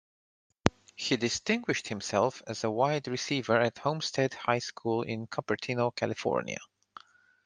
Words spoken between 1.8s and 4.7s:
himself as a wide receiver at Homestead High